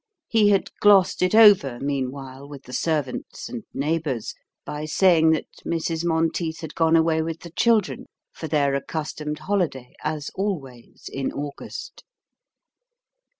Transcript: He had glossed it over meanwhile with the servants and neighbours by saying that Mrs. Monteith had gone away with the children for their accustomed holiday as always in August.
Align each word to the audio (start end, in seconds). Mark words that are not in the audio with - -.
He 0.27 0.49
had 0.49 0.71
glossed 0.79 1.21
it 1.21 1.35
over 1.35 1.79
meanwhile 1.79 2.49
with 2.49 2.63
the 2.63 2.73
servants 2.73 3.47
and 3.47 3.61
neighbours 3.71 4.33
by 4.65 4.85
saying 4.85 5.29
that 5.33 5.45
Mrs. 5.63 6.03
Monteith 6.03 6.61
had 6.61 6.73
gone 6.73 6.95
away 6.95 7.21
with 7.21 7.41
the 7.41 7.51
children 7.51 8.07
for 8.33 8.47
their 8.47 8.73
accustomed 8.73 9.37
holiday 9.37 9.93
as 10.03 10.31
always 10.33 11.07
in 11.13 11.31
August. 11.31 12.03